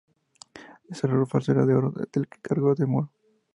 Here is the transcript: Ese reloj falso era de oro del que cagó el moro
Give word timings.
Ese 0.89 1.05
reloj 1.05 1.27
falso 1.29 1.51
era 1.51 1.63
de 1.67 1.75
oro 1.75 1.93
del 2.11 2.27
que 2.27 2.39
cagó 2.41 2.73
el 2.75 2.87
moro 2.87 3.11